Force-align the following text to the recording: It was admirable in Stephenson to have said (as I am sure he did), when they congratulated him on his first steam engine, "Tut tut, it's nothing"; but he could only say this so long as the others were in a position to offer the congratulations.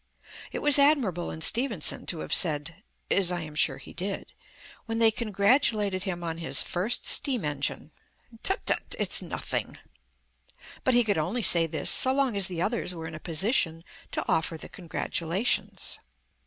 It 0.51 0.63
was 0.63 0.79
admirable 0.79 1.29
in 1.29 1.41
Stephenson 1.41 2.07
to 2.07 2.21
have 2.21 2.33
said 2.33 2.81
(as 3.11 3.31
I 3.31 3.41
am 3.41 3.53
sure 3.53 3.77
he 3.77 3.93
did), 3.93 4.33
when 4.87 4.97
they 4.97 5.11
congratulated 5.11 6.05
him 6.05 6.23
on 6.23 6.39
his 6.39 6.63
first 6.63 7.05
steam 7.05 7.45
engine, 7.45 7.91
"Tut 8.41 8.65
tut, 8.65 8.95
it's 8.97 9.21
nothing"; 9.21 9.77
but 10.83 10.95
he 10.95 11.03
could 11.03 11.19
only 11.19 11.43
say 11.43 11.67
this 11.67 11.91
so 11.91 12.11
long 12.15 12.35
as 12.35 12.47
the 12.47 12.63
others 12.63 12.95
were 12.95 13.05
in 13.05 13.13
a 13.13 13.19
position 13.19 13.83
to 14.13 14.27
offer 14.27 14.57
the 14.57 14.69
congratulations. 14.69 15.99